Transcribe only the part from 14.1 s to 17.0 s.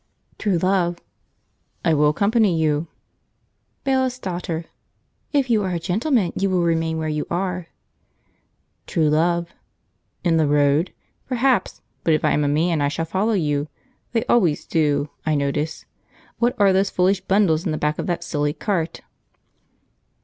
they always do, I notice. What are those